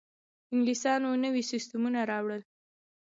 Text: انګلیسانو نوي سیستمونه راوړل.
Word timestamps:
انګلیسانو 0.53 1.09
نوي 1.23 1.43
سیستمونه 1.51 1.99
راوړل. 2.11 2.41